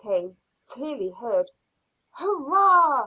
[0.03, 0.35] came
[0.67, 1.51] clearly heard!
[2.13, 2.99] "Hurrah!"